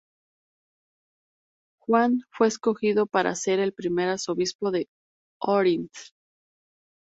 Juan 1.79 2.23
fue 2.31 2.47
escogido 2.47 3.05
para 3.05 3.35
ser 3.35 3.59
el 3.59 3.71
primer 3.71 4.09
arzobispo 4.09 4.71
de 4.71 4.89
Ohrid. 5.39 5.89